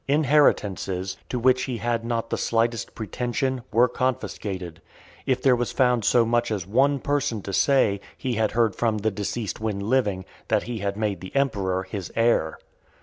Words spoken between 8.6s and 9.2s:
from the